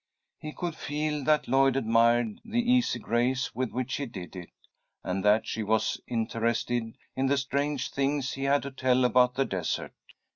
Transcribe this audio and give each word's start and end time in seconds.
He 0.39 0.51
could 0.51 0.73
feel 0.75 1.23
that 1.25 1.47
Lloyd 1.47 1.75
admired 1.75 2.41
the 2.43 2.57
easy 2.71 2.97
grace 2.97 3.53
with 3.53 3.69
which 3.69 3.97
he 3.97 4.07
did 4.07 4.35
it, 4.35 4.49
and 5.03 5.23
that 5.23 5.45
she 5.45 5.61
was 5.61 6.01
interested 6.07 6.97
in 7.15 7.27
the 7.27 7.37
strange 7.37 7.91
things 7.91 8.33
he 8.33 8.45
had 8.45 8.63
to 8.63 8.71
tell 8.71 9.05
about 9.05 9.35
the 9.35 9.45
desert. 9.45 9.93